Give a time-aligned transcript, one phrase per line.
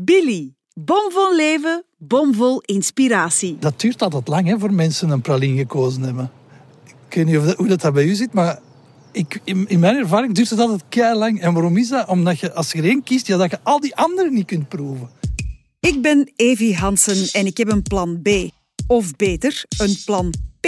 [0.00, 0.54] Billy.
[0.74, 3.56] Bomvol leven, bomvol inspiratie.
[3.60, 6.30] Dat duurt altijd lang hè, voor mensen een praline gekozen hebben.
[7.08, 8.58] Ik weet niet of dat, hoe dat, dat bij u zit, maar
[9.12, 11.40] ik, in, in mijn ervaring duurt het altijd kei lang.
[11.40, 12.08] En waarom is dat?
[12.08, 14.68] Omdat je, als je er één kiest, ja, dat je al die anderen niet kunt
[14.68, 15.10] proeven.
[15.80, 18.28] Ik ben Evie Hansen en ik heb een plan B.
[18.86, 20.66] Of beter, een plan P.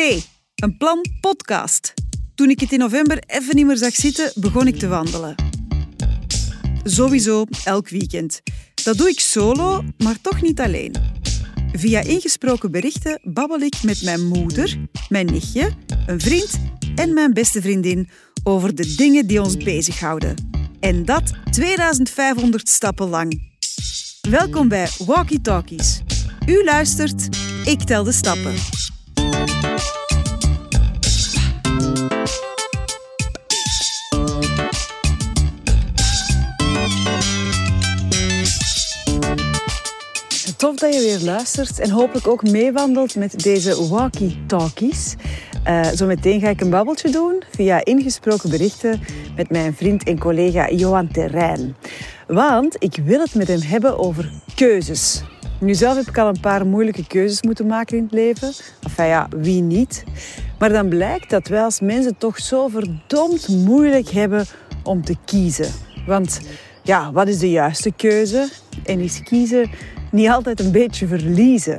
[0.54, 1.94] Een plan podcast.
[2.34, 5.34] Toen ik het in november even niet meer zag zitten, begon ik te wandelen.
[6.84, 8.42] Sowieso elk weekend.
[8.84, 10.94] Dat doe ik solo, maar toch niet alleen.
[11.73, 14.78] Via ingesproken berichten babbel ik met mijn moeder,
[15.09, 15.70] mijn nichtje,
[16.06, 16.60] een vriend
[16.95, 18.08] en mijn beste vriendin
[18.42, 20.34] over de dingen die ons bezighouden.
[20.80, 23.48] En dat 2500 stappen lang.
[24.20, 26.02] Welkom bij Walkie Talkies.
[26.47, 27.28] U luistert,
[27.64, 28.80] ik tel de stappen.
[40.60, 45.14] Tof dat je weer luistert en hopelijk ook meewandelt met deze walkie-talkies.
[45.66, 49.00] Uh, zometeen ga ik een babbeltje doen via ingesproken berichten
[49.36, 51.77] met mijn vriend en collega Johan Terrein.
[52.27, 55.22] Want ik wil het met hem hebben over keuzes.
[55.61, 58.53] Nu zelf heb ik al een paar moeilijke keuzes moeten maken in het leven.
[58.83, 60.05] Enfin ja, wie niet?
[60.58, 64.47] Maar dan blijkt dat wij als mensen toch zo verdomd moeilijk hebben
[64.83, 65.72] om te kiezen.
[66.06, 66.41] Want
[66.83, 68.48] ja, wat is de juiste keuze?
[68.84, 69.70] En is kiezen
[70.11, 71.78] niet altijd een beetje verliezen?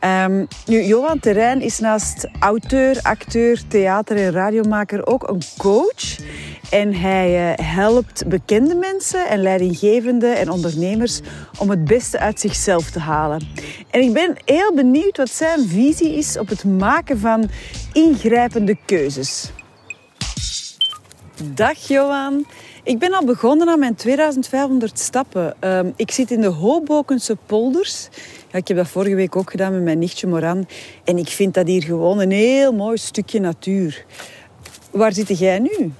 [0.00, 6.16] Um, nu, Johan Terrein is naast auteur, acteur, theater- en radiomaker ook een coach.
[6.70, 11.20] En hij uh, helpt bekende mensen en leidinggevenden en ondernemers
[11.58, 13.48] om het beste uit zichzelf te halen.
[13.90, 17.50] En ik ben heel benieuwd wat zijn visie is op het maken van
[17.92, 19.50] ingrijpende keuzes.
[21.54, 22.46] Dag Johan.
[22.86, 25.54] Ik ben al begonnen aan mijn 2500 stappen.
[25.60, 28.08] Um, ik zit in de Hobokense polders.
[28.52, 30.68] Ja, ik heb dat vorige week ook gedaan met mijn nichtje Moran.
[31.04, 34.04] En ik vind dat hier gewoon een heel mooi stukje natuur.
[34.90, 35.92] Waar zit jij nu?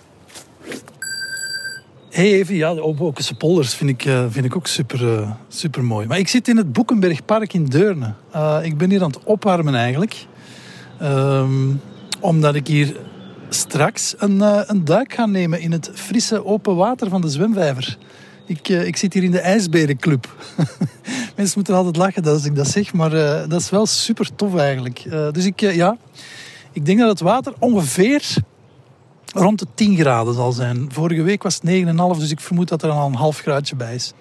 [2.11, 5.84] Hey even, ja, de Hobokense polders vind ik, uh, vind ik ook super, uh, super
[5.84, 6.06] mooi.
[6.06, 8.12] Maar ik zit in het Boekenbergpark in Deurne.
[8.34, 10.27] Uh, ik ben hier aan het opwarmen eigenlijk.
[11.03, 11.81] Um,
[12.21, 12.97] omdat ik hier
[13.49, 17.99] straks een, uh, een duik gaan nemen in het frisse open water van de zwemvijver.
[18.47, 20.34] Ik, uh, ik zit hier in de ijsberenclub.
[21.37, 24.56] Mensen moeten altijd lachen als ik dat zeg, maar uh, dat is wel super tof
[24.56, 25.05] eigenlijk.
[25.33, 25.97] dus ik, ja,
[26.73, 28.23] ik denk dat het water ongeveer
[29.33, 30.89] rond de 10 graden zal zijn.
[30.93, 33.95] Vorige week was het 9,5, dus ik vermoed dat er al een half graadje bij
[33.95, 34.12] is.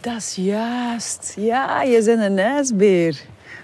[0.00, 1.34] Dat is juist.
[1.36, 3.20] Ja, je bent een ijsbeer.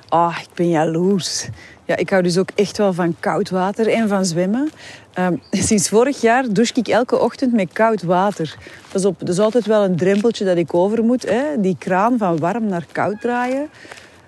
[0.09, 1.49] Oh, ik ben jaloers.
[1.89, 4.71] Ja, ik hou dus ook echt wel van koud water en van zwemmen.
[5.19, 8.57] Um, sinds vorig jaar douche ik elke ochtend met koud water.
[9.05, 11.29] Op, er is altijd wel een drempeltje dat ik over moet.
[11.29, 11.61] Hè?
[11.61, 13.69] Die kraan van warm naar koud draaien.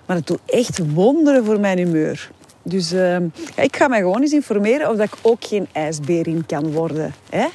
[0.05, 2.31] Maar dat doet echt wonderen voor mijn humeur.
[2.63, 3.21] Dus ja,
[3.55, 7.13] ik ga mij gewoon eens informeren of dat ik ook geen ijsbeer in kan worden.
[7.29, 7.47] Hè?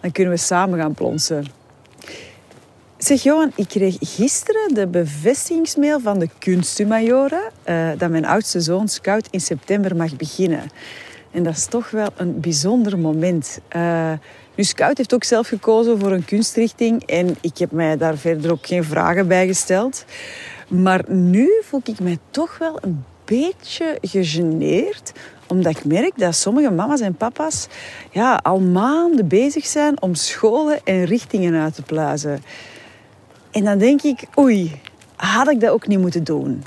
[0.00, 1.46] Dan kunnen we samen gaan plonsen.
[2.98, 8.88] Zeg Johan, ik kreeg gisteren de bevestigingsmail van de kunsthumajoren uh, dat mijn oudste zoon
[8.88, 10.70] Scout in september mag beginnen.
[11.30, 13.60] En dat is toch wel een bijzonder moment.
[14.54, 18.50] Nu, Scout heeft ook zelf gekozen voor een kunstrichting en ik heb mij daar verder
[18.50, 20.04] ook geen vragen bij gesteld.
[20.68, 25.12] Maar nu voel ik mij toch wel een beetje gegeneerd
[25.46, 27.66] omdat ik merk dat sommige mama's en papa's
[28.10, 32.42] ja, al maanden bezig zijn om scholen en richtingen uit te pluizen.
[33.56, 34.80] En dan denk ik, oei,
[35.16, 36.64] had ik dat ook niet moeten doen?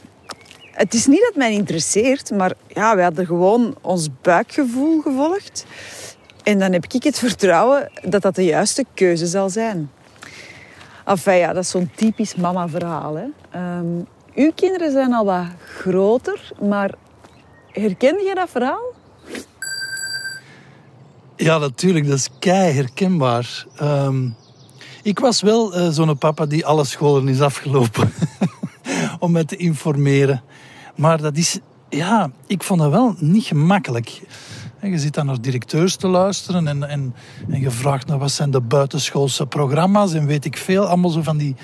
[0.71, 5.65] Het is niet dat mij interesseert, maar ja, we hadden gewoon ons buikgevoel gevolgd.
[6.43, 9.91] En dan heb ik het vertrouwen dat dat de juiste keuze zal zijn.
[11.05, 13.17] Enfin ja, dat is zo'n typisch mama-verhaal.
[13.55, 16.93] Um, uw kinderen zijn al wat groter, maar
[17.71, 18.93] herken je dat verhaal?
[21.35, 22.07] Ja, natuurlijk.
[22.07, 23.65] Dat is kei herkenbaar.
[23.81, 24.35] Um,
[25.01, 28.11] ik was wel uh, zo'n papa die alle scholen is afgelopen.
[29.19, 30.41] om me te informeren.
[30.95, 31.59] Maar dat is,
[31.89, 34.21] ja, ik vond dat wel niet gemakkelijk.
[34.81, 37.13] Je zit dan naar directeurs te luisteren en, en,
[37.49, 40.85] en je vraagt naar wat zijn de buitenschoolse programma's en weet ik veel.
[40.85, 41.55] Allemaal zo van die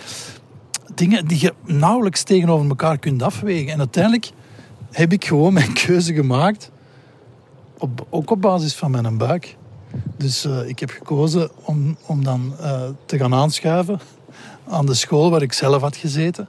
[0.96, 3.72] dingen die je nauwelijks tegenover elkaar kunt afwegen.
[3.72, 4.32] En uiteindelijk
[4.92, 6.72] heb ik gewoon mijn keuze gemaakt,
[7.78, 9.58] op, ook op basis van mijn buik.
[10.18, 14.00] Dus uh, ik heb gekozen om, om dan uh, te gaan aanschuiven
[14.70, 16.48] aan de school waar ik zelf had gezeten.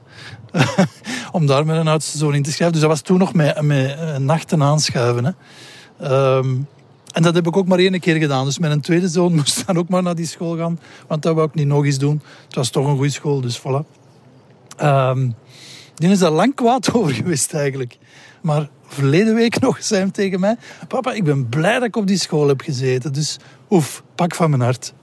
[1.32, 2.72] om daar mijn oudste zoon in te schrijven.
[2.72, 5.24] Dus dat was toen nog met, met nachten aanschuiven.
[5.24, 6.36] Hè.
[6.36, 6.66] Um,
[7.12, 8.44] En dat heb ik ook maar één keer gedaan.
[8.44, 10.80] Dus mijn tweede zoon moest dan ook maar naar die school gaan.
[11.06, 12.22] Want dat wou ik niet nog eens doen.
[12.44, 13.84] Het was toch een goede school, dus voilà.
[14.82, 15.34] Um,
[15.96, 17.98] die is daar lang kwaad over geweest eigenlijk.
[18.42, 20.56] Maar verleden week nog zei hij tegen mij...
[20.88, 23.12] Papa, ik ben blij dat ik op die school heb gezeten.
[23.12, 23.36] Dus
[23.70, 24.94] oef, pak van mijn hart.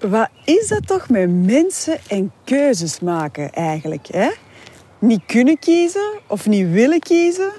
[0.00, 4.06] Wat is dat toch met mensen en keuzes maken eigenlijk?
[4.06, 4.30] Hè?
[4.98, 7.52] Niet kunnen kiezen of niet willen kiezen.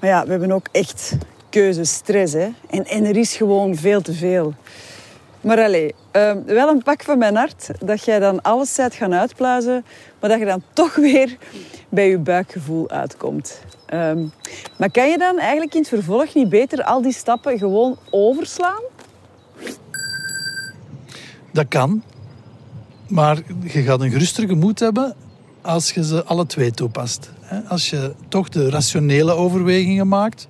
[0.00, 1.16] Maar ja, we hebben ook echt
[1.50, 2.32] keuzestress.
[2.32, 2.48] Hè?
[2.70, 4.54] En, en er is gewoon veel te veel.
[5.44, 9.14] Maar allee, uh, wel een pak van mijn hart dat jij dan alles zijt gaan
[9.14, 9.84] uitpluizen,
[10.20, 11.36] maar dat je dan toch weer
[11.88, 13.60] bij je buikgevoel uitkomt.
[13.94, 14.32] Um,
[14.78, 18.82] maar kan je dan eigenlijk in het vervolg niet beter al die stappen gewoon overslaan?
[21.52, 22.02] Dat kan.
[23.08, 25.14] Maar je gaat een geruster gemoed hebben
[25.62, 27.30] als je ze alle twee toepast.
[27.68, 30.48] Als je toch de rationele overwegingen maakt,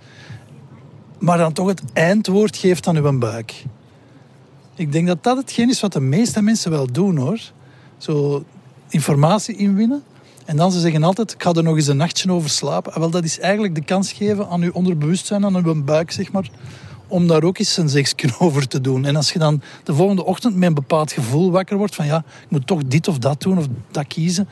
[1.19, 3.65] maar dan toch het eindwoord geeft aan je buik.
[4.77, 7.41] Ik denk dat dat hetgeen is wat de meeste mensen wel doen hoor.
[7.99, 8.45] Zo
[8.89, 10.03] informatie inwinnen.
[10.45, 12.93] En dan ze zeggen altijd, ik ga er nog eens een nachtje over slapen.
[12.93, 16.33] Ah, wel, dat is eigenlijk de kans geven aan je onderbewustzijn, aan je buik, zeg
[16.33, 16.51] maar,
[17.07, 19.05] om daar ook eens een zegsken over te doen.
[19.05, 22.19] En als je dan de volgende ochtend met een bepaald gevoel wakker wordt van ja,
[22.19, 24.49] ik moet toch dit of dat doen of dat kiezen,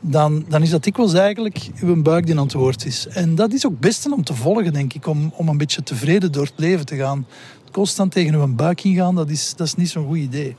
[0.00, 3.06] dan, dan is dat dikwijls eigenlijk uw buik die aan het woord is.
[3.06, 5.82] En dat is ook het beste om te volgen, denk ik, om, om een beetje
[5.82, 7.26] tevreden door het leven te gaan.
[7.74, 10.56] Constant tegen uw buik ingaan, dat is, dat is niet zo'n goed idee.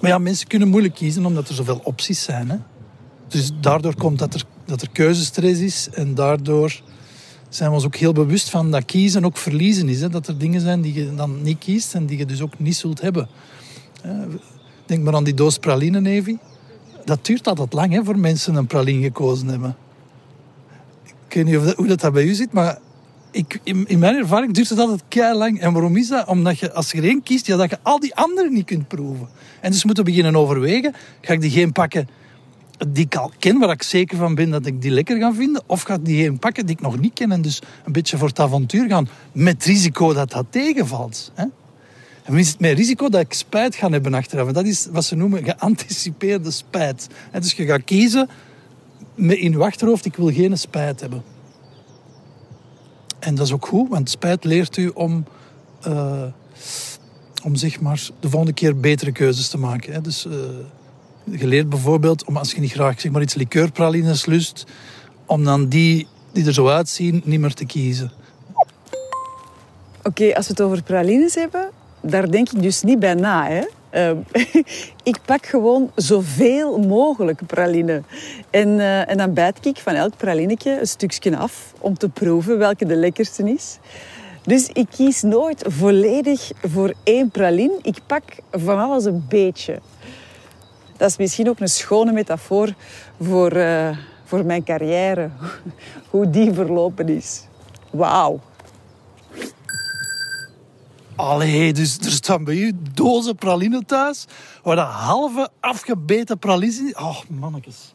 [0.00, 2.50] Maar ja, mensen kunnen moeilijk kiezen omdat er zoveel opties zijn.
[2.50, 2.56] Hè?
[3.28, 6.80] Dus daardoor komt dat er, dat er keuzestress is en daardoor
[7.48, 10.00] zijn we ons ook heel bewust van dat kiezen ook verliezen is.
[10.00, 10.08] Hè?
[10.08, 12.76] Dat er dingen zijn die je dan niet kiest en die je dus ook niet
[12.76, 13.28] zult hebben.
[14.86, 16.38] Denk maar aan die doos praline, Evi.
[17.04, 19.76] Dat duurt altijd lang hè, voor mensen een praline gekozen hebben.
[21.28, 22.78] Ik weet niet of dat, hoe dat, bij u zit, maar
[23.32, 25.60] ik, in, mijn ervaring duurt het altijd kei lang.
[25.60, 26.26] En waarom is dat?
[26.26, 28.88] Omdat je, als je er één kiest, ja, dat je al die anderen niet kunt
[28.88, 29.28] proeven.
[29.60, 30.94] En dus moeten beginnen overwegen.
[31.20, 32.08] Ga ik die geen pakken
[32.88, 35.62] die ik al ken, waar ik zeker van ben dat ik die lekker ga vinden?
[35.66, 38.18] Of ga ik die een pakken die ik nog niet ken en dus een beetje
[38.18, 39.08] voor het avontuur gaan?
[39.32, 41.32] Met risico dat dat tegenvalt.
[41.34, 41.44] Hè?
[42.22, 44.52] En is het met risico dat ik spijt ga hebben achteraf.
[44.52, 47.06] Dat is wat ze noemen geanticipeerde spijt.
[47.32, 48.28] Dus je gaat kiezen
[49.14, 51.22] met in je achterhoofd, ik wil geen spijt hebben.
[53.22, 55.24] En dat is ook goed, want spijt leert u om,
[55.86, 56.22] uh,
[57.44, 60.02] om zeg maar, de volgende keer betere keuzes te maken.
[60.02, 60.32] Dus uh,
[61.24, 64.66] je leert bijvoorbeeld, om als je niet graag zeg maar, iets liqueurpralines lust,
[65.26, 68.10] om dan die die er zo uitzien niet meer te kiezen.
[70.02, 71.70] Oké, als we het over pralines hebben,
[72.00, 73.48] daar denk ik dus niet bij na.
[73.48, 73.64] Hè?
[73.94, 74.10] Uh,
[75.10, 78.02] ik pak gewoon zoveel mogelijk praline.
[78.50, 82.58] En, uh, en dan bijt ik van elk pralinetje een stukje af om te proeven
[82.58, 83.78] welke de lekkerste is.
[84.42, 87.78] Dus ik kies nooit volledig voor één praline.
[87.82, 89.78] Ik pak van alles een beetje.
[90.96, 92.74] Dat is misschien ook een schone metafoor
[93.20, 95.30] voor, uh, voor mijn carrière.
[96.10, 97.46] Hoe die verlopen is.
[97.90, 98.40] Wauw.
[101.22, 104.26] Allee, dus er staan bij u dozen praline thuis,
[104.62, 106.98] waar dat halve afgebeten pralines in...
[106.98, 107.94] Oh, mannetjes.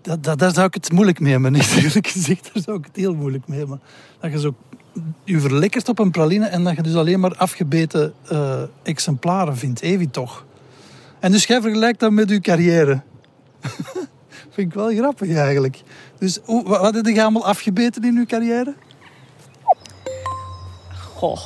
[0.00, 2.50] Dat, dat, daar zou ik het moeilijk mee hebben, eerlijk gezegd.
[2.54, 3.80] Daar zou ik het heel moeilijk mee hebben.
[4.20, 4.54] Dat je zo
[5.24, 9.80] je verlekkert op een praline en dat je dus alleen maar afgebeten uh, exemplaren vindt.
[9.80, 10.44] Evi toch.
[11.20, 13.02] En dus jij vergelijkt dat met je carrière.
[14.52, 15.82] Vind ik wel grappig eigenlijk.
[16.18, 18.74] Dus hoe, wat heb je allemaal afgebeten in je carrière?
[21.14, 21.38] Goh,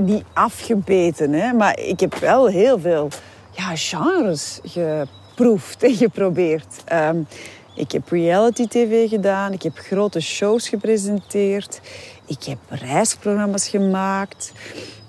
[0.00, 1.52] niet afgebeten, hè.
[1.52, 3.08] Maar ik heb wel heel veel
[3.50, 6.84] ja, genres geproefd en geprobeerd.
[6.92, 7.26] Um,
[7.74, 11.80] ik heb reality tv gedaan, ik heb grote shows gepresenteerd,
[12.26, 14.52] ik heb reisprogramma's gemaakt,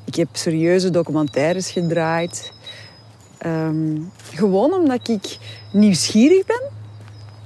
[0.05, 2.53] ik heb serieuze documentaires gedraaid.
[3.45, 5.37] Um, gewoon omdat ik
[5.71, 6.61] nieuwsgierig ben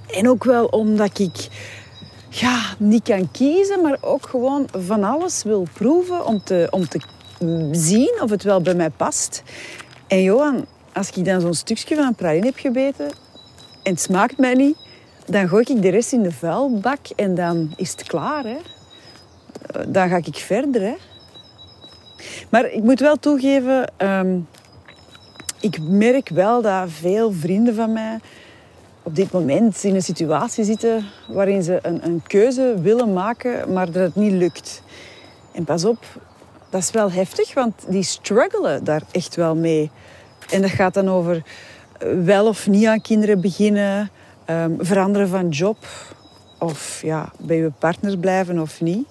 [0.07, 1.47] en ook wel omdat ik
[2.29, 6.99] ja, niet kan kiezen, maar ook gewoon van alles wil proeven om te, om te
[7.71, 9.43] zien of het wel bij mij past.
[10.07, 13.05] En Johan, als ik dan zo'n stukje van praline heb gebeten
[13.83, 14.77] en het smaakt mij niet,
[15.25, 18.43] dan gooi ik de rest in de vuilbak en dan is het klaar.
[18.43, 18.57] Hè?
[19.87, 20.81] Dan ga ik verder.
[20.81, 20.95] Hè?
[22.49, 24.47] Maar ik moet wel toegeven, um,
[25.59, 28.19] ik merk wel dat veel vrienden van mij
[29.03, 33.85] op dit moment in een situatie zitten waarin ze een, een keuze willen maken, maar
[33.85, 34.81] dat het niet lukt.
[35.51, 36.05] En pas op,
[36.75, 39.91] dat is wel heftig, want die struggelen daar echt wel mee.
[40.49, 41.43] En dat gaat dan over
[41.97, 44.09] eh, wel of niet aan kinderen beginnen,
[44.49, 45.77] um, veranderen van job
[46.59, 49.07] of ja, bij je partner blijven of niet.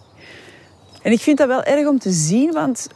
[1.02, 2.88] En ik vind dat wel erg om te zien, want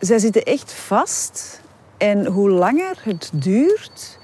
[0.00, 1.60] zij zitten echt vast.
[1.96, 4.18] En hoe langer het duurt,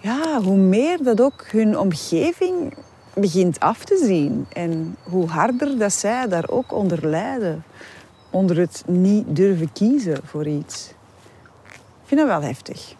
[0.00, 2.74] ja, hoe meer dat ook hun omgeving
[3.14, 4.46] begint af te zien.
[4.52, 7.64] En hoe harder dat zij daar ook onder lijden.
[8.30, 10.92] Onder het niet durven kiezen voor iets.
[11.72, 12.94] Ik vind dat wel heftig.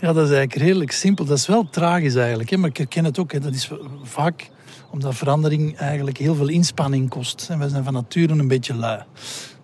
[0.00, 1.24] Ja, dat is eigenlijk redelijk simpel.
[1.24, 2.50] Dat is wel tragisch eigenlijk.
[2.50, 2.56] Hè?
[2.56, 3.42] Maar ik herken het ook.
[3.42, 3.70] Dat is
[4.02, 4.50] vaak
[4.90, 7.46] omdat verandering eigenlijk heel veel inspanning kost.
[7.50, 9.02] En wij zijn van nature een beetje lui.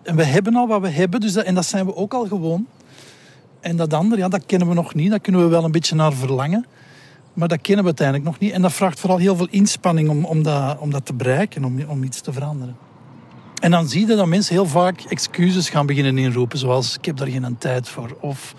[0.03, 2.67] En we hebben al wat we hebben, dus en dat zijn we ook al gewoon.
[3.61, 5.11] En dat andere, ja, dat kennen we nog niet.
[5.11, 6.67] Daar kunnen we wel een beetje naar verlangen.
[7.33, 8.53] Maar dat kennen we uiteindelijk nog niet.
[8.53, 11.85] En dat vraagt vooral heel veel inspanning om, om, dat, om dat te bereiken, om,
[11.89, 12.77] om iets te veranderen.
[13.65, 16.59] En dan zie je dat mensen heel vaak excuses gaan beginnen inroepen.
[16.59, 18.17] Zoals, ik heb daar geen tijd voor.
[18.21, 18.55] Of,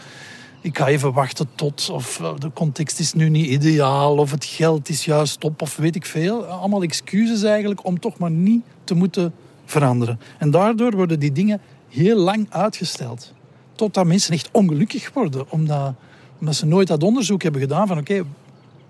[0.61, 1.89] ik ga even wachten tot.
[1.89, 4.17] Of, eh, de context is nu niet ideaal.
[4.17, 5.61] Of het geld is juist op.
[5.61, 6.45] Of weet ik veel.
[6.45, 9.33] Allemaal excuses eigenlijk om toch maar niet te moeten
[9.65, 10.19] veranderen.
[10.37, 13.33] En daardoor worden die dingen heel lang uitgesteld.
[13.75, 15.51] Totdat mensen echt ongelukkig worden.
[15.51, 15.93] Omdat,
[16.39, 18.23] omdat ze nooit dat onderzoek hebben gedaan van oké,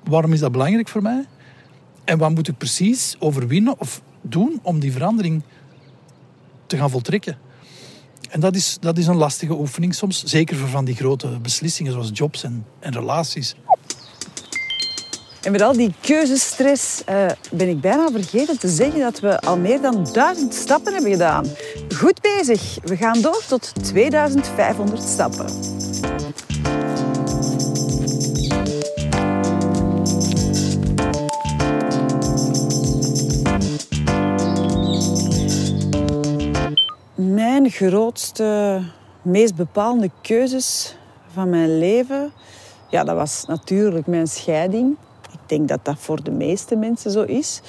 [0.03, 1.25] waarom is dat belangrijk voor mij?
[2.03, 5.43] En wat moet ik precies overwinnen of doen om die verandering
[6.67, 7.37] te gaan voltrekken?
[8.29, 10.23] En dat is, dat is een lastige oefening soms.
[10.23, 13.55] Zeker voor van die grote beslissingen zoals jobs en, en relaties.
[15.41, 19.57] En met al die keuzestress uh, ben ik bijna vergeten te zeggen dat we al
[19.57, 21.45] meer dan duizend stappen hebben gedaan.
[21.95, 22.77] Goed bezig.
[22.83, 25.45] We gaan door tot 2500 stappen.
[37.75, 38.81] Grootste,
[39.21, 40.95] meest bepalende keuzes
[41.27, 42.31] van mijn leven,
[42.89, 44.97] ja, dat was natuurlijk mijn scheiding.
[45.31, 47.61] Ik denk dat dat voor de meeste mensen zo is.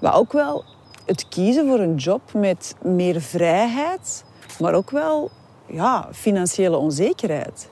[0.00, 0.64] Maar ook wel
[1.06, 4.24] het kiezen voor een job met meer vrijheid,
[4.58, 5.30] maar ook wel
[5.66, 7.68] ja, financiële onzekerheid.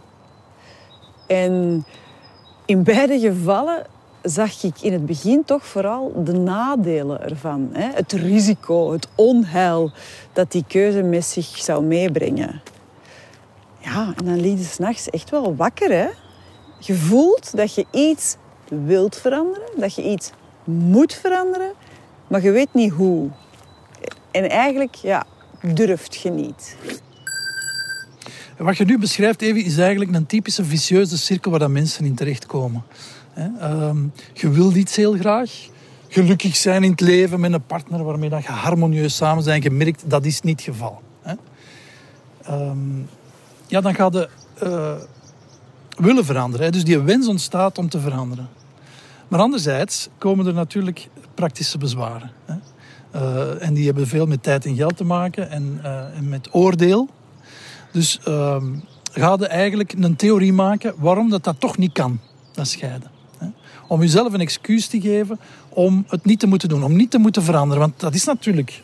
[1.27, 1.85] En
[2.67, 3.87] in beide gevallen
[4.31, 7.69] zag ik in het begin toch vooral de nadelen ervan.
[7.73, 7.89] Hè?
[7.95, 9.91] Het risico, het onheil
[10.33, 12.63] dat die keuze met zich zou meebrengen.
[13.79, 15.91] Ja, en dan liet je s'nachts echt wel wakker.
[15.91, 16.09] Hè?
[16.79, 18.37] Je voelt dat je iets
[18.69, 20.31] wilt veranderen, dat je iets
[20.65, 21.73] moet veranderen,
[22.27, 23.29] maar je weet niet hoe.
[24.31, 25.27] En eigenlijk ja,
[25.75, 26.77] durft je niet.
[28.57, 32.15] Wat je nu beschrijft, Evi, is eigenlijk een typische vicieuze cirkel waar dat mensen in
[32.15, 32.85] terechtkomen.
[33.39, 33.99] Ehm,
[34.33, 35.51] je wilt iets heel graag.
[36.09, 39.63] Gelukkig zijn in het leven met een partner waarmee dat je harmonieus samen zijn.
[39.63, 41.03] Je merkt dat is niet het geval.
[42.51, 43.09] Um,
[43.67, 44.29] ja, dan gaat je
[44.63, 44.95] uh,
[45.97, 46.73] willen veranderen.
[46.73, 48.49] Dus die wens ontstaat om te veranderen.
[49.29, 52.31] Maar anderzijds komen er natuurlijk praktische bezwaren.
[52.45, 52.55] Hè?
[53.15, 56.49] Uh, en die hebben veel met tijd en geld te maken en, uh, en met
[56.55, 57.09] oordeel.
[57.93, 58.63] Dus uh,
[59.13, 62.21] ga je eigenlijk een theorie maken waarom dat, dat toch niet kan,
[62.53, 63.11] dat scheiden.
[63.89, 67.19] Om jezelf een excuus te geven om het niet te moeten doen, om niet te
[67.19, 67.81] moeten veranderen.
[67.81, 68.83] Want dat is natuurlijk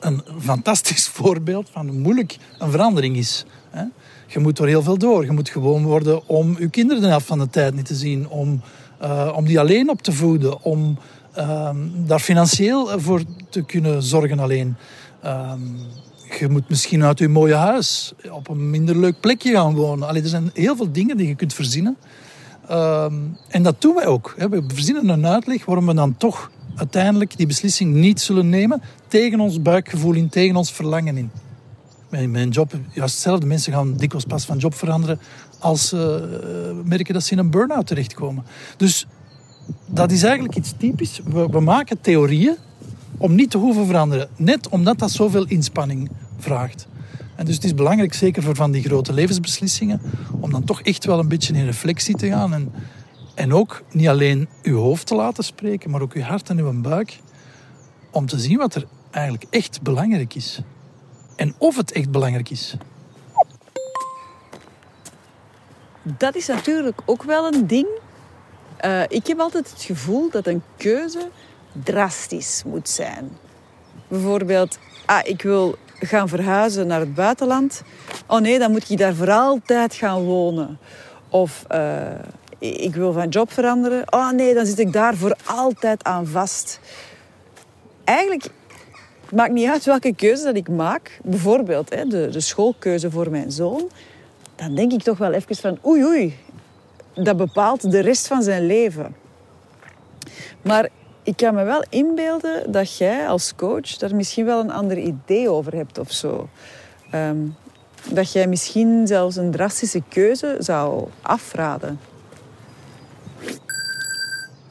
[0.00, 3.44] een fantastisch voorbeeld van hoe moeilijk een verandering is.
[4.26, 5.24] Je moet er heel veel door.
[5.24, 8.28] Je moet gewoon worden om je kinderen de helft van de tijd niet te zien,
[8.28, 8.62] om
[9.02, 10.98] uh, om die alleen op te voeden, om
[11.38, 11.70] uh,
[12.06, 14.76] daar financieel voor te kunnen zorgen alleen.
[15.24, 15.52] Uh,
[16.38, 20.08] je moet misschien uit je mooie huis op een minder leuk plekje gaan wonen.
[20.08, 21.96] Allee, er zijn heel veel dingen die je kunt verzinnen.
[22.68, 23.14] Ehm,
[23.48, 24.34] en dat doen wij ook.
[24.36, 29.40] We verzinnen een uitleg waarom we dan toch uiteindelijk die beslissing niet zullen nemen tegen
[29.40, 31.30] ons buikgevoel in, tegen ons verlangen in.
[32.08, 33.46] Mijn, mijn job, juist hetzelfde.
[33.46, 35.18] Mensen gaan dikwijls pas van job veranderen
[35.58, 36.28] als ze
[36.74, 38.44] uh, merken dat ze in een burn-out terechtkomen.
[38.76, 39.06] Dus
[39.86, 41.20] dat is eigenlijk iets typisch.
[41.24, 42.56] We, we, maken theorieën
[43.18, 44.28] om niet te hoeven veranderen.
[44.36, 46.86] Net omdat dat zoveel inspanning vraagt.
[47.36, 50.00] En dus het is belangrijk, zeker voor van die grote levensbeslissingen,
[50.40, 52.54] om dan toch echt wel een beetje in reflectie te gaan.
[52.54, 52.72] En,
[53.34, 56.80] en ook niet alleen uw hoofd te laten spreken, maar ook uw hart en uw
[56.80, 57.18] buik.
[58.10, 60.60] Om te zien wat er eigenlijk echt belangrijk is.
[61.36, 62.76] En of het echt belangrijk is.
[66.04, 67.86] dat is natuurlijk ook wel een ding.
[68.84, 71.28] Uh, ik heb altijd het gevoel dat een keuze
[71.84, 73.30] drastisch moet zijn.
[74.08, 77.82] Bijvoorbeeld, ah, ik wil gaan verhuizen naar het buitenland.
[78.26, 80.78] Oh nee, dan moet ik daar voor altijd gaan wonen.
[81.28, 82.02] Of uh,
[82.58, 84.12] ik wil van job veranderen.
[84.12, 86.80] Oh nee, dan zit ik daar voor altijd aan vast.
[88.04, 88.42] Eigenlijk
[89.20, 91.18] het maakt niet uit welke keuze dat ik maak.
[91.22, 93.90] Bijvoorbeeld hè, de, de schoolkeuze voor mijn zoon
[94.56, 96.38] dan denk ik toch wel even van oei oei,
[97.14, 99.16] dat bepaalt de rest van zijn leven.
[100.62, 100.88] Maar
[101.24, 105.50] ik kan me wel inbeelden dat jij als coach daar misschien wel een ander idee
[105.50, 106.48] over hebt of zo.
[107.10, 107.38] Ehm,
[108.10, 111.98] dat jij misschien zelfs een drastische keuze zou afraden.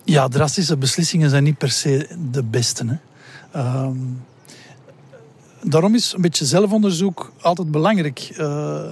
[0.03, 2.86] Ja, drastische beslissingen zijn niet per se de beste.
[2.86, 2.95] Hè.
[3.60, 3.98] Ehm,
[5.62, 8.29] daarom is een beetje zelfonderzoek altijd belangrijk.
[8.38, 8.91] Uh,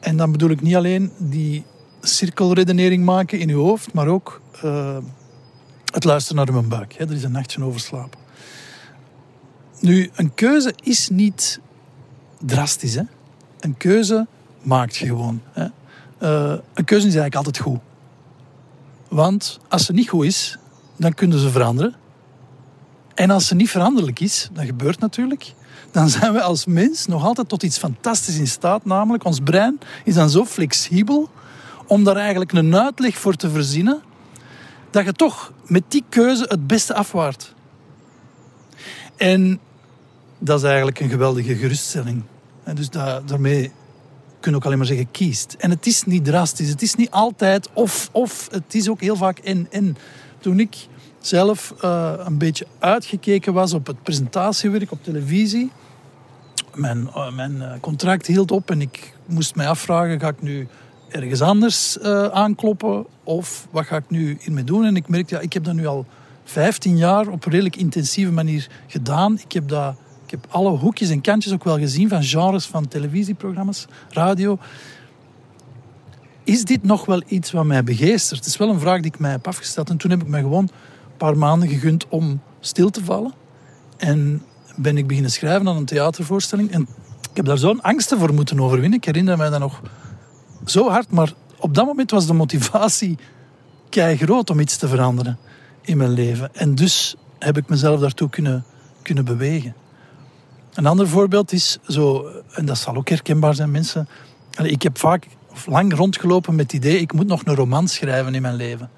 [0.00, 1.64] en dan bedoel ik niet alleen die
[2.00, 4.96] cirkelredenering maken in je hoofd, maar ook uh,
[5.94, 6.92] het luisteren naar mijn buik.
[6.92, 7.04] Hè.
[7.04, 8.18] Er is een nachtje over slapen.
[9.80, 11.60] Nu, een keuze is niet
[12.40, 12.94] drastisch.
[12.94, 13.02] Hè.
[13.60, 14.26] Een keuze
[14.62, 15.42] maakt gewoon.
[15.52, 15.66] Hè.
[16.22, 17.80] Uh, een keuze is eigenlijk altijd goed.
[19.08, 20.58] Want als ze niet goed is,
[20.96, 21.94] dan kunnen ze veranderen.
[23.14, 25.54] En als ze niet veranderlijk is, dat gebeurt natuurlijk,
[25.90, 28.84] dan zijn we als mens nog altijd tot iets fantastisch in staat.
[28.84, 31.30] Namelijk, ons brein is dan zo flexibel
[31.86, 34.02] om daar eigenlijk een uitleg voor te verzinnen,
[34.90, 37.54] dat je toch met die keuze het beste afwaart.
[39.16, 39.60] En
[40.38, 42.22] dat is eigenlijk een geweldige geruststelling.
[42.64, 43.72] En dus daarmee
[44.40, 45.56] kun je ook alleen maar zeggen kiest.
[45.58, 49.16] En het is niet drastisch, het is niet altijd of of, het is ook heel
[49.16, 49.96] vaak en en.
[50.40, 50.76] Toen ik
[51.20, 55.70] zelf uh, een beetje uitgekeken was op het presentatiewerk op televisie,
[56.74, 60.68] mijn, uh, mijn eh, contract hield op en ik moest mij afvragen, ga ik nu
[61.08, 64.84] ergens anders uh, aankloppen of wat ga ik nu hiermee doen?
[64.84, 66.06] En ik merkte, ja, ik heb dat nu al
[66.44, 69.38] 15 jaar op een redelijk intensieve manier gedaan.
[69.38, 69.94] Ik heb dat
[70.28, 74.58] ik heb alle hoekjes en kantjes ook wel gezien van genres van televisieprogramma's, radio.
[76.44, 78.38] Is dit nog wel iets wat mij begeestert?
[78.38, 79.90] Het is wel een vraag die ik mij heb afgesteld.
[79.90, 83.32] En toen heb ik me gewoon een paar maanden gegund om stil te vallen.
[83.96, 84.42] En
[84.76, 86.70] ben ik beginnen schrijven aan een theatervoorstelling.
[86.70, 86.82] En
[87.30, 88.98] ik heb daar zo'n angsten voor moeten overwinnen.
[88.98, 89.82] Ik herinner mij dat nog
[90.64, 91.10] zo hard.
[91.10, 93.18] Maar op dat moment was de motivatie
[93.88, 95.38] kei groot om iets te veranderen
[95.80, 96.54] in mijn leven.
[96.54, 98.64] En dus heb ik mezelf daartoe kunnen,
[99.02, 99.74] kunnen bewegen.
[100.74, 104.08] Een ander voorbeeld is zo, en dat zal ook herkenbaar zijn, mensen.
[104.62, 108.34] Ik heb vaak of lang rondgelopen met het idee, ik moet nog een roman schrijven
[108.34, 108.90] in mijn leven.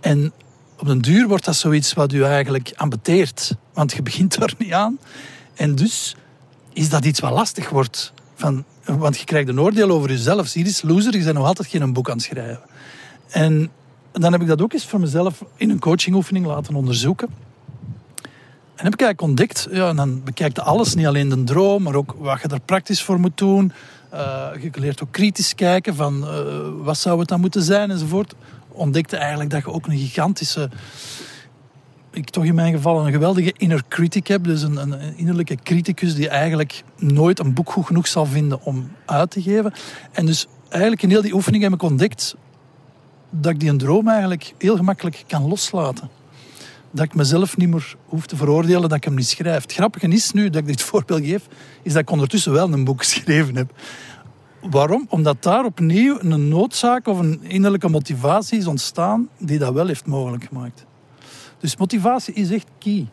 [0.00, 0.32] En
[0.78, 4.72] op den duur wordt dat zoiets wat u eigenlijk ambeteert, want je begint er niet
[4.72, 4.98] aan.
[5.54, 6.16] En dus
[6.72, 8.12] is dat iets wat lastig wordt.
[8.40, 10.46] Van, want je krijgt een oordeel over jezelf.
[10.46, 12.60] Zie eens, loser, je bent nog altijd geen boek aan het schrijven.
[13.28, 13.70] En
[14.12, 17.28] dan heb ik dat ook eens voor mezelf in een coachingoefening laten onderzoeken.
[18.74, 21.94] En heb ik eigenlijk ontdekt, ja, en dan bekijkt alles, niet alleen de droom, maar
[21.94, 23.72] ook wat je er praktisch voor moet doen.
[24.14, 28.34] Uh, je leert ook kritisch kijken van uh, wat zou het dan moeten zijn enzovoort.
[28.68, 30.70] Ontdekte eigenlijk dat je ook een gigantische,
[32.12, 34.44] ik toch in mijn geval een geweldige inner critic heb.
[34.44, 38.90] Dus een, een innerlijke criticus die eigenlijk nooit een boek goed genoeg zal vinden om
[39.06, 39.72] uit te geven.
[40.12, 42.36] En dus eigenlijk in heel die oefening heb ik ontdekt
[43.30, 46.10] dat ik die een droom eigenlijk heel gemakkelijk kan loslaten
[46.90, 49.62] dat ik mezelf niet meer hoef te veroordelen dat ik hem niet schrijf.
[49.62, 51.46] Het grappige is nu dat ik dit voorbeeld geef,
[51.82, 53.72] is dat ik ondertussen wel een boek geschreven heb.
[54.60, 55.06] Waarom?
[55.08, 60.06] Omdat daar opnieuw een noodzaak of een innerlijke motivatie is ontstaan die dat wel heeft
[60.06, 60.86] mogelijk gemaakt.
[61.60, 63.06] Dus motivatie is echt key.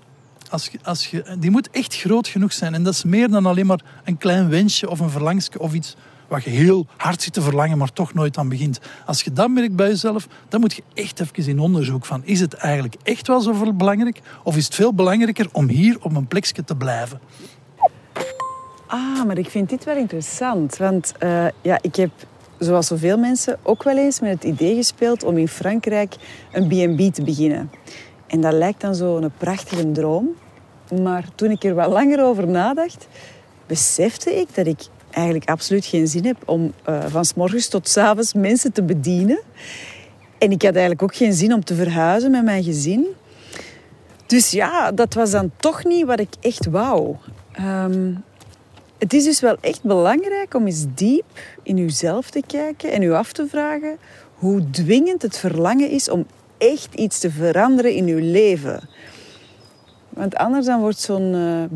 [0.49, 2.73] Als je, als je, die moet echt groot genoeg zijn.
[2.73, 5.95] En dat is meer dan alleen maar een klein wensje of een verlangstje of iets
[6.27, 8.79] wat je heel hard zit te verlangen, maar toch nooit aan begint.
[9.05, 12.39] Als je dat merkt bij jezelf, dan moet je echt even in onderzoek van, is
[12.39, 14.21] het eigenlijk echt wel zo belangrijk?
[14.43, 17.19] Of is het veel belangrijker om hier op een plekje te blijven?
[18.87, 20.77] Ah, maar ik vind dit wel interessant.
[20.77, 22.11] Want uh, ja, ik heb,
[22.59, 26.15] zoals zoveel mensen, ook wel eens met het idee gespeeld om in Frankrijk
[26.51, 27.69] een B&B te beginnen.
[28.27, 30.29] En dat lijkt dan zo'n prachtige droom.
[31.01, 33.07] Maar toen ik er wat langer over nadacht,
[33.65, 34.79] besefte ik dat ik
[35.11, 38.83] eigenlijk absoluut geen zin heb om uh, van s morgens tot s avonds mensen te
[38.83, 39.39] bedienen.
[40.37, 43.05] En ik had eigenlijk ook geen zin om te verhuizen met mijn gezin.
[44.25, 47.15] Dus ja, dat was dan toch niet wat ik echt wou.
[47.61, 48.23] Um,
[48.97, 51.25] het is dus wel echt belangrijk om eens diep
[51.63, 53.97] in uzelf te kijken en u af te vragen
[54.33, 56.25] hoe dwingend het verlangen is om
[56.57, 58.89] echt iets te veranderen in uw leven.
[60.09, 61.31] Want anders dan wordt zo'n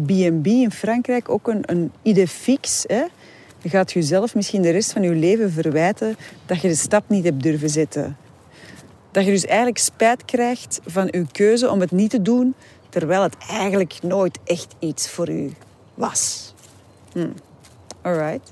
[0.05, 2.83] B&B uh, in Frankrijk ook een, een idee fix.
[2.87, 3.03] Hè?
[3.61, 6.15] Je gaat jezelf misschien de rest van je leven verwijten
[6.45, 8.17] dat je de stap niet hebt durven zetten.
[9.11, 12.53] Dat je dus eigenlijk spijt krijgt van je keuze om het niet te doen,
[12.89, 15.51] terwijl het eigenlijk nooit echt iets voor u
[15.93, 16.53] was.
[17.11, 17.29] Hm.
[18.01, 18.51] Alright.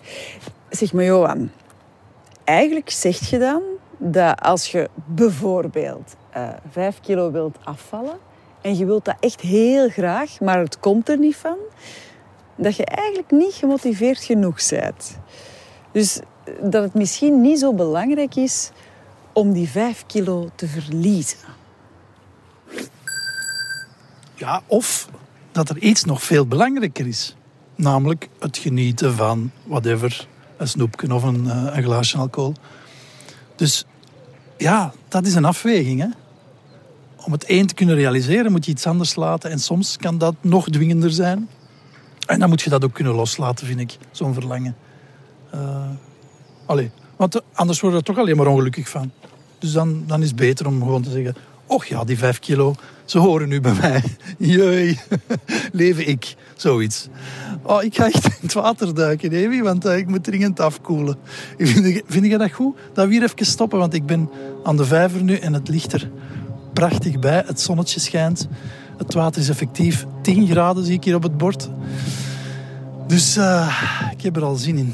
[0.69, 1.51] Zeg maar, Johan.
[2.43, 3.61] Eigenlijk zeg je dan
[3.97, 8.17] dat als je bijvoorbeeld uh, vijf kilo wilt afvallen
[8.61, 11.57] en je wilt dat echt heel graag, maar het komt er niet van,
[12.55, 15.17] dat je eigenlijk niet gemotiveerd genoeg bent.
[15.91, 16.19] Dus
[16.61, 18.71] dat het misschien niet zo belangrijk is
[19.33, 21.37] om die vijf kilo te verliezen.
[24.35, 25.09] Ja, of
[25.51, 27.35] dat er iets nog veel belangrijker is.
[27.75, 32.53] Namelijk het genieten van whatever, een snoepje of een, eh, een glaasje alcohol.
[33.55, 33.85] Dus
[34.59, 35.99] ja, dat is een afweging.
[35.99, 36.07] Hè?
[37.25, 39.51] Om het één te kunnen realiseren moet je iets anders laten.
[39.51, 41.49] En soms kan dat nog dwingender zijn.
[42.25, 44.75] En dan moet je dat ook kunnen loslaten, vind ik, zo'n verlangen.
[45.55, 45.89] Uh,
[46.65, 49.11] allee, want anders word je er toch alleen maar ongelukkig van.
[49.59, 51.35] Dus dan, dan is het beter om gewoon te zeggen...
[51.65, 52.75] Och ja, die vijf kilo,
[53.09, 54.03] ze horen nu bij mij.
[54.37, 54.99] Jee,
[55.71, 56.35] leven ik.
[56.55, 57.07] Zoiets.
[57.63, 61.15] Oh, ik ga echt in het water duiken, Evi, want uh, ik moet dringend afkoelen.
[61.57, 62.75] Vind vind je dat goed?
[62.93, 64.29] Dat we hier even stoppen, want ik ben
[64.63, 66.11] aan de vijver nu en het ligt er
[66.73, 67.43] prachtig bij.
[67.45, 68.47] Het zonnetje schijnt.
[68.97, 71.69] Het water is effectief 10 graden, zie ik hier op het bord.
[73.07, 74.93] Dus uh, ik heb er al zin in.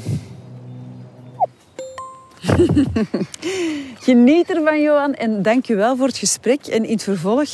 [4.06, 5.14] Geniet ervan, Johan.
[5.14, 6.66] En dank je wel voor het gesprek.
[6.66, 7.48] En in het vervolg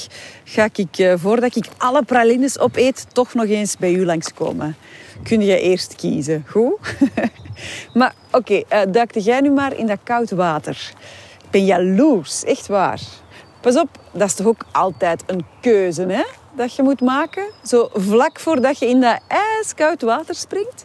[0.44, 4.76] ga ik, uh, voordat ik alle pralines opeet, toch nog eens bij u langskomen.
[5.22, 6.78] Kun je eerst kiezen, goed?
[7.94, 10.92] maar oké, uh, duikte jij nu maar in dat koud water.
[11.44, 13.00] Ik ben jaloers, echt waar.
[13.60, 16.24] Pas op, dat is toch ook altijd een keuze, hè?
[16.56, 17.50] Dat je moet maken.
[17.64, 20.84] Zo vlak voordat je in dat ijskoud water springt.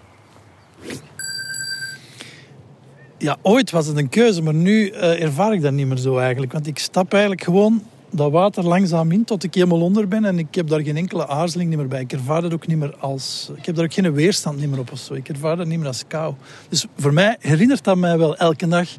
[3.19, 6.17] Ja, ooit was het een keuze, maar nu uh, ervaar ik dat niet meer zo
[6.17, 6.51] eigenlijk.
[6.51, 10.25] Want ik stap eigenlijk gewoon dat water langzaam in tot ik helemaal onder ben.
[10.25, 12.01] En ik heb daar geen enkele aarzeling meer bij.
[12.01, 13.51] Ik ervaar dat ook niet meer als...
[13.55, 15.13] Ik heb daar ook geen weerstand meer op of zo.
[15.13, 16.33] Ik ervaar dat niet meer als kou.
[16.69, 18.89] Dus voor mij herinnert dat mij wel elke dag...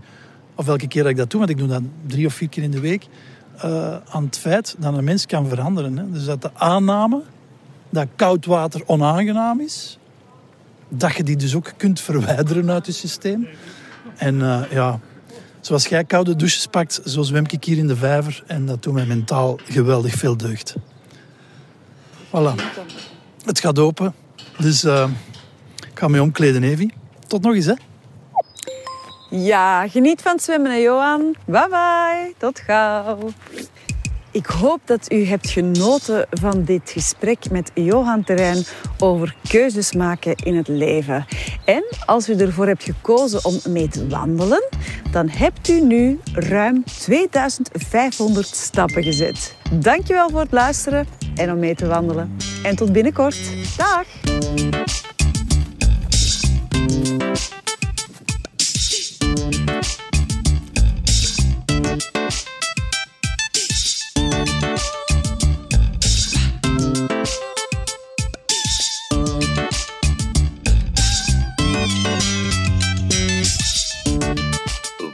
[0.55, 2.63] Of elke keer dat ik dat doe, want ik doe dat drie of vier keer
[2.63, 3.07] in de week...
[3.65, 5.97] Uh, aan het feit dat een mens kan veranderen.
[5.99, 6.11] Hè.
[6.11, 7.23] Dus dat de aanname
[7.91, 9.99] dat koud water onaangenaam is...
[10.89, 13.47] Dat je die dus ook kunt verwijderen uit je systeem.
[14.17, 15.01] En uh, ja,
[15.61, 18.43] zoals jij koude douches pakt, zo zwem ik hier in de vijver.
[18.47, 20.75] En dat doet mij mentaal geweldig veel deugd.
[22.27, 22.55] Voilà.
[23.45, 24.15] Het gaat open.
[24.59, 25.09] Dus uh,
[25.91, 26.91] ik ga me omkleden, Evi.
[27.27, 27.75] Tot nog eens, hè.
[29.31, 31.37] Ja, geniet van het zwemmen, Johan.
[31.47, 32.35] Bye bye.
[32.39, 33.19] Tot gauw.
[34.31, 38.65] Ik hoop dat u hebt genoten van dit gesprek met Johan Terrein
[38.99, 41.27] over keuzes maken in het leven.
[41.65, 44.69] En als u ervoor hebt gekozen om mee te wandelen,
[45.11, 49.57] dan hebt u nu ruim 2500 stappen gezet.
[49.73, 52.37] Dankjewel voor het luisteren en om mee te wandelen.
[52.63, 53.39] En tot binnenkort.
[53.77, 55.08] Dag!